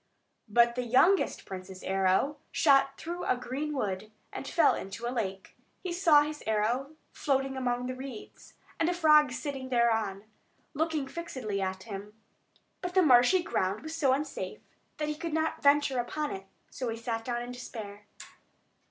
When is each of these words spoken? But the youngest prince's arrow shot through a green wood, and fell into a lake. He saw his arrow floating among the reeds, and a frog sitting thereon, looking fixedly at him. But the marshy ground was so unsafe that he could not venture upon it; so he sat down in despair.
But 0.47 0.73
the 0.73 0.81
youngest 0.83 1.45
prince's 1.45 1.83
arrow 1.83 2.37
shot 2.51 2.97
through 2.97 3.23
a 3.23 3.37
green 3.37 3.71
wood, 3.71 4.11
and 4.33 4.47
fell 4.47 4.73
into 4.73 5.05
a 5.05 5.13
lake. 5.13 5.55
He 5.83 5.93
saw 5.93 6.23
his 6.23 6.41
arrow 6.47 6.95
floating 7.13 7.55
among 7.55 7.85
the 7.85 7.93
reeds, 7.93 8.55
and 8.79 8.89
a 8.89 8.95
frog 8.95 9.31
sitting 9.31 9.69
thereon, 9.69 10.23
looking 10.73 11.07
fixedly 11.07 11.61
at 11.61 11.83
him. 11.83 12.19
But 12.81 12.95
the 12.95 13.03
marshy 13.03 13.43
ground 13.43 13.81
was 13.83 13.93
so 13.95 14.11
unsafe 14.11 14.61
that 14.97 15.07
he 15.07 15.13
could 15.13 15.33
not 15.33 15.61
venture 15.61 15.99
upon 15.99 16.31
it; 16.31 16.47
so 16.71 16.89
he 16.89 16.97
sat 16.97 17.23
down 17.23 17.43
in 17.43 17.51
despair. 17.51 18.07